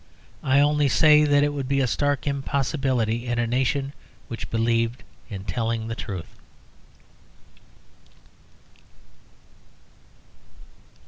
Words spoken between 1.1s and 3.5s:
that it would be a stark impossibility in a